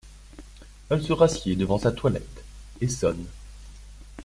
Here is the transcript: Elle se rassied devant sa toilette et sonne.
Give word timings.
Elle 0.89 1.03
se 1.03 1.13
rassied 1.13 1.55
devant 1.55 1.77
sa 1.77 1.91
toilette 1.91 2.43
et 2.81 2.87
sonne. 2.87 3.23